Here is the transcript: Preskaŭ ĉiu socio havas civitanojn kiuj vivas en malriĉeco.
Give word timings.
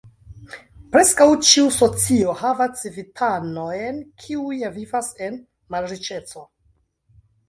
Preskaŭ 0.93 1.25
ĉiu 1.49 1.65
socio 1.75 2.31
havas 2.39 2.79
civitanojn 2.83 3.99
kiuj 4.23 4.57
vivas 4.79 5.11
en 5.27 5.37
malriĉeco. 5.77 6.43